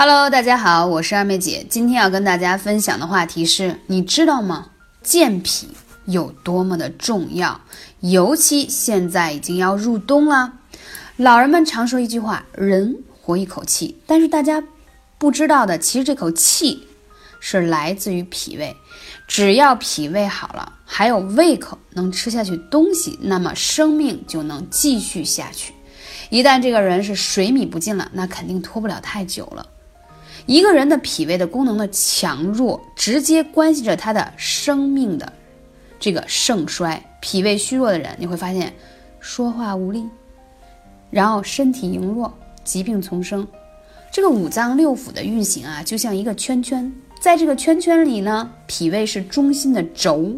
[0.00, 1.66] Hello，大家好，我是二妹姐。
[1.68, 4.68] 今天要跟大家分享的话题是：你知道吗？
[5.02, 5.70] 健脾
[6.04, 7.60] 有多么的重要？
[7.98, 10.52] 尤其现在已经要入冬了。
[11.16, 14.62] 老人们常说一句话：“人活一口气。”但是大家
[15.18, 16.86] 不知道的，其实这口气
[17.40, 18.76] 是来自于脾胃。
[19.26, 25.72] 只要脾胃好了，还有胃口能吃下去东西，那么生命就能继续下去。
[26.30, 29.66] 一旦这个人是水米不进了，那肯定拖不了太久了。
[30.48, 35.30] 一个人的脾胃的功能的强弱，直接关系着他的生命的
[36.00, 37.04] 这个盛衰。
[37.20, 38.72] 脾胃虚弱的人，你会发现
[39.20, 40.06] 说话无力，
[41.10, 42.32] 然后身体羸弱，
[42.64, 43.46] 疾病丛生。
[44.10, 50.34] 这个五脏六腑的运行啊，就像一个圈圈，在这个圈圈里呢，脾胃是中心的轴，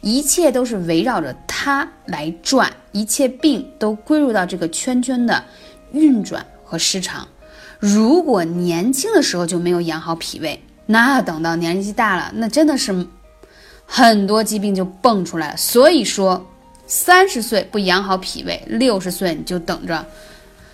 [0.00, 5.44] 一切都是围绕着它来转，一切病都归入到这个圈圈的
[5.92, 7.28] 运转和失常。
[7.80, 13.06] 如果年轻的时候就没有养好脾胃，那等到年纪大了，那真的是
[13.86, 15.56] 很多疾病就蹦出来了。
[15.56, 16.46] 所以说，
[16.86, 20.04] 三十岁不养好脾胃，六十岁你就等着，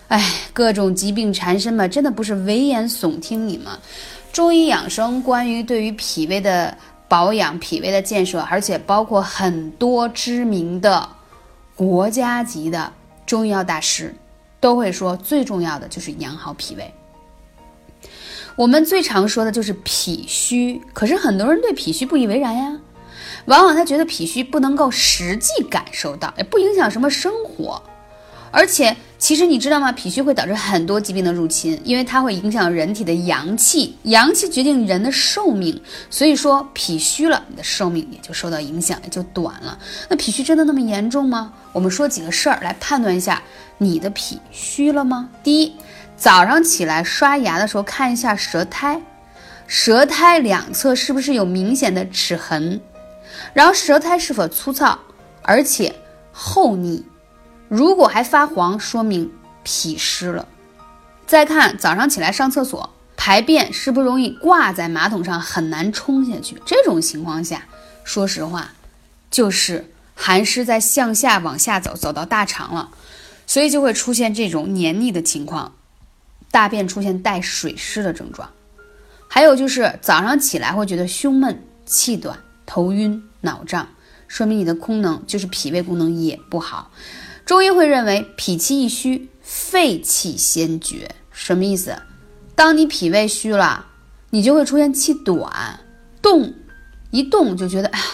[0.09, 0.21] 哎，
[0.53, 3.49] 各种疾病缠身吧，真的不是危言耸听。
[3.49, 3.67] 你们
[4.33, 11.09] 中医养生关于对于脾胃的保养、脾胃的建设，而且包括很多知名的
[11.77, 12.93] 国家级的
[13.25, 14.13] 中医药大师。
[14.67, 16.93] 都会说最重要的就是养好脾胃。
[18.57, 22.81] 我们最常说的就是脾虚，可是很多人对脾虚不以为然呀，
[23.45, 27.81] 往往他觉得脾虚不能够实际感受到，也不影响什么生活。
[28.57, 29.93] 而且，其实你知道吗？
[29.93, 35.79] 脾虚会导致很多疾病的入侵，因为它会影响人体的阳气，阳气决定人的寿命。
[36.09, 39.79] 所以说，脾虚了，你的寿命也就受到影响，也就短了。
[40.09, 41.53] 那脾虚真的那么严重吗？
[41.75, 43.43] 我们说几个事儿来判断一下
[43.77, 45.29] 你的脾虚了吗？
[45.43, 45.75] 第一，
[46.17, 48.99] 早上起来刷牙的时候看一下舌苔，
[49.67, 52.81] 舌苔两侧是不是有明显的齿痕？
[53.53, 54.99] 然后舌苔是否粗糙，
[55.43, 55.95] 而且
[56.33, 57.05] 厚腻？
[57.69, 59.33] 如果还发黄，说明
[59.63, 60.47] 脾湿了。
[61.27, 66.61] 再看早上起来上厕所，排便是不容易挂在马桶上，很难冲下去？
[66.65, 67.65] 这种情况下，
[68.05, 68.73] 说实话，
[69.31, 72.91] 就是寒湿在向下往下走，走到大肠了，
[73.47, 75.73] 所以就会出现这种黏腻的情况，
[76.53, 78.49] 大便出现带水湿的症状。
[79.29, 83.89] 还有就是早上起来会觉得胸闷、气短、头晕、脑胀，
[84.29, 86.93] 说明你的功能就是脾胃功能也不好。
[87.47, 91.97] 中医会认为脾气一虚，肺气先绝，什么意思？
[92.57, 93.87] 当你脾胃虚了，
[94.31, 95.79] 你就会出现气短，
[96.21, 96.53] 动，
[97.13, 98.05] 一动就觉得哎呀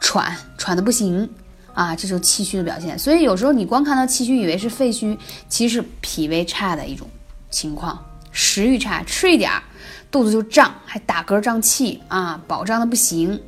[0.00, 1.28] 喘，喘的不行
[1.74, 2.98] 啊，这就是气虚的表现。
[2.98, 5.18] 所以有时候你光看到气虚，以为是肺虚，
[5.50, 7.06] 其实脾胃差的一种
[7.50, 9.62] 情况，食欲差，吃一点儿
[10.10, 13.38] 肚子就胀，还打嗝胀气啊，饱胀的不行。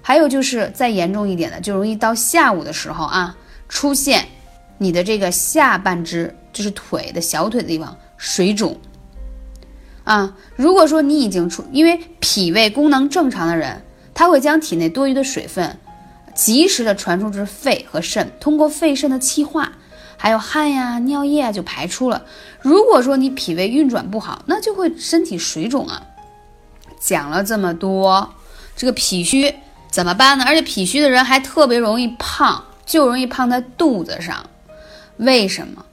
[0.00, 3.36] 还有就是再严重一点的，就容易到下午的时候啊，
[3.68, 4.28] 出现。
[4.78, 8.78] 你的这个下半肢就是腿的小腿的地方水肿
[10.04, 10.36] 啊。
[10.54, 15.78] 如果说你已经出，因为脾胃功能正常的人，他会将体内多余的水分
[16.34, 19.72] 及时的传输至肺和肾，通过肺肾的气化，
[20.16, 22.24] 还有汗呀、尿液啊就排出了。
[22.60, 26.02] 如果说你脾胃运转不好，那就会身体水肿啊。
[26.98, 28.34] 讲了这么多，
[28.76, 29.54] 这个脾虚
[29.90, 30.44] 怎么办呢？
[30.46, 34.44] 而且脾虚的人还特别容易胖，就容易胖在肚子上。
[35.18, 35.84] 为什么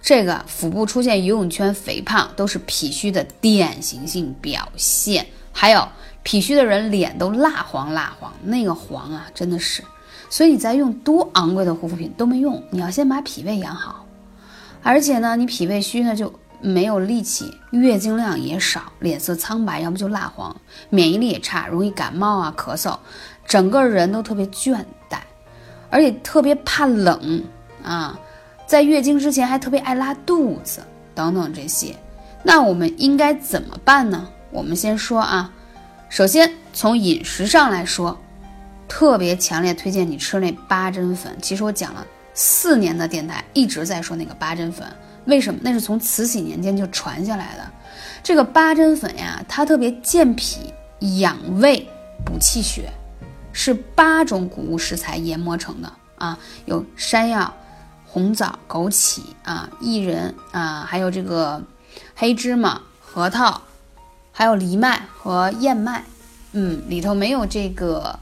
[0.00, 5.26] 这个腹部出现游泳圈、肥胖都是脾虚的典型性表现？
[5.52, 5.86] 还有
[6.22, 9.82] 脾虚的人脸都蜡黄蜡黄，那个黄啊，真的是。
[10.30, 14.06] 所以你再用多昂贵的护肤品都没用，你要先把脾胃养好。
[14.82, 20.56] 而且呢，你脾胃虚呢就没有力气，月经量也少，脸色苍白，要不就蜡黄，
[20.88, 22.96] 免疫力也差，容易感冒啊、咳嗽，
[23.46, 24.76] 整个人都特别倦
[25.10, 25.18] 怠，
[25.90, 27.44] 而且特别怕冷
[27.84, 28.18] 啊。
[28.72, 30.80] 在月经之前还特别爱拉肚子
[31.14, 31.94] 等等这些，
[32.42, 34.26] 那我们应该怎么办呢？
[34.50, 35.52] 我们先说啊，
[36.08, 38.18] 首先从饮食上来说，
[38.88, 41.36] 特别强烈推荐你吃那八珍粉。
[41.42, 42.02] 其实我讲了
[42.32, 44.86] 四年的电台一直在说那个八珍粉，
[45.26, 45.60] 为什么？
[45.62, 47.70] 那是从慈禧年间就传下来的。
[48.22, 50.72] 这个八珍粉呀，它特别健脾
[51.18, 51.86] 养胃、
[52.24, 52.90] 补气血，
[53.52, 57.54] 是八种谷物食材研磨成的啊，有山药。
[58.12, 61.62] 红枣、枸杞啊，薏仁啊，还有这个
[62.14, 63.62] 黑芝麻、核桃，
[64.32, 66.04] 还有藜麦和燕麦。
[66.52, 68.18] 嗯，里头没有这个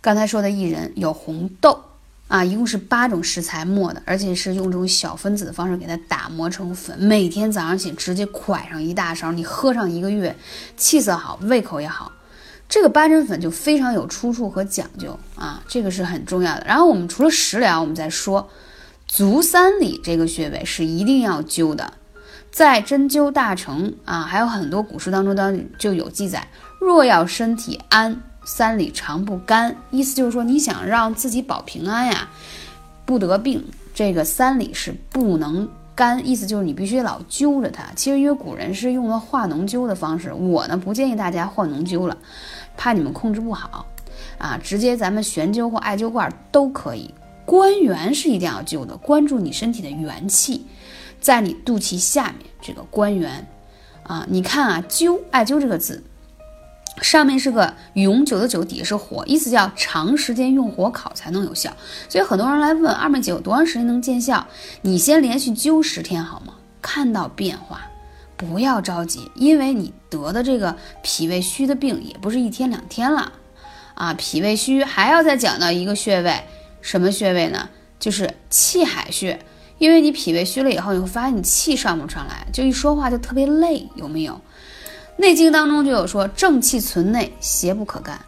[0.00, 1.80] 刚才说的薏仁，有红豆
[2.26, 6.98] 啊，一共是八种食材磨的，而且是用这种小分子的方式给它打磨成粉。
[6.98, 10.36] 每天早上起直接蒯上一大勺，你喝上一个月，
[10.76, 12.10] 气色好，胃口也好。
[12.68, 16.64] 这个八珍粉就非常有出处和讲究啊，这个是很重要的。
[16.66, 18.50] 然后我们除了食疗，我们再说
[19.14, 21.92] 足三里这个穴位是一定要灸的，
[22.50, 26.48] 在《针灸大成》啊，还有很多古书当中当就有记载：
[26.80, 28.20] 若要身体安。
[28.44, 32.28] 三里常不干，意思就是说，你想让自己保平安呀，
[33.06, 33.64] 不得病，
[33.94, 37.84] 这个三里是不能干，意思就是你必须老揪着它。
[37.94, 42.18] 其实因为古人是用了化脓灸的方式，我呢不建议大家化脓灸了，
[42.76, 43.86] 怕你们控制不好
[44.38, 47.14] 啊，直接咱们悬灸或艾灸罐都可以。
[47.44, 50.66] 关元是一定要灸的，关注你身体的元气，
[51.20, 53.46] 在你肚脐下面这个关元
[54.02, 56.02] 啊，你看啊，灸艾灸这个字。
[57.02, 61.72] 上面是个永久的久，底下是火，意思叫长时间用火烤才能有效。
[62.08, 64.46] 所以很多人来问二妹姐有多长时间能见效？
[64.82, 66.54] 你先连续灸十天好吗？
[66.80, 67.80] 看到变化，
[68.36, 73.32] 不要着急，因为你得的这个脾胃虚的病也不是一天两天了
[73.94, 74.14] 啊。
[74.14, 76.44] 脾胃虚还要再讲到一个穴位，
[76.84, 77.70] 什么穴位呢？
[77.98, 79.40] 就是气海穴。
[79.78, 84.38] 因为你脾胃虚了以后，你会发现你气上不上来，就一说话就特别累，有没有？
[85.16, 88.20] 内经当中就有说正气存内，邪不可干，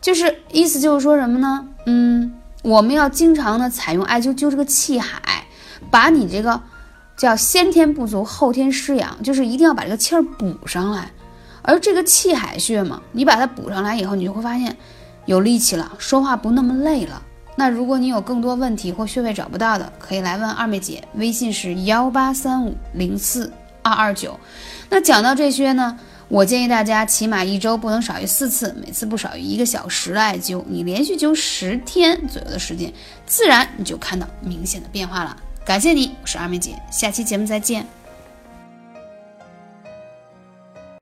[0.00, 1.68] 就是意思就是说什么呢？
[1.86, 5.46] 嗯，我们要经常的采用艾灸灸这个气海，
[5.90, 6.62] 把你这个
[7.16, 11.10] 叫先天不足后天失养，就是一定要把这个气儿补上来。
[11.60, 14.74] 而这个气海穴嘛，你把它补上来以后，你就会发现
[15.26, 17.22] 有力气了，说话不那么累了。
[17.58, 23.52] 那如果你有更多问题或穴位找不到的，可以来问二妹姐，微信是幺八三五零四
[23.82, 24.38] 二二九。
[24.88, 25.98] 那讲到这些呢？
[26.28, 30.62] 我建议大家起码一周不能少于四次，每次不少于一个小时的艾灸。
[30.68, 32.92] 你连续灸十天左右的时间，
[33.26, 35.36] 自然你就看到明显的变化了。
[35.66, 37.97] 感谢你，我是二妹姐，下期节目再见。